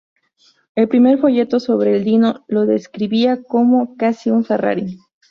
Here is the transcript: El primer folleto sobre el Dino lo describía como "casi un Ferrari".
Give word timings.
El 0.73 0.87
primer 0.89 1.19
folleto 1.19 1.59
sobre 1.59 1.95
el 1.95 2.03
Dino 2.03 2.43
lo 2.47 2.65
describía 2.65 3.43
como 3.43 3.95
"casi 3.97 4.31
un 4.31 4.43
Ferrari". 4.43 4.97